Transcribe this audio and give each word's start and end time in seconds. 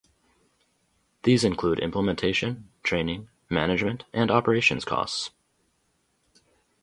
These 1.21 1.43
include 1.43 1.77
implementation, 1.79 2.71
training, 2.81 3.29
management, 3.51 4.03
and 4.13 4.31
operations 4.31 4.83
costs. 4.83 5.29